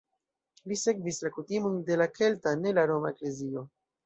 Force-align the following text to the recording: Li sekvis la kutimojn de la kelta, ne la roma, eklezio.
Li 0.71 0.77
sekvis 0.83 1.19
la 1.27 1.31
kutimojn 1.35 1.77
de 1.91 1.99
la 2.03 2.09
kelta, 2.15 2.55
ne 2.63 2.75
la 2.79 2.87
roma, 2.95 3.13
eklezio. 3.17 3.69